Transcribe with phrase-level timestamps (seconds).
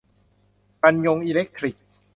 [0.83, 1.75] กันยงอีเลคทริก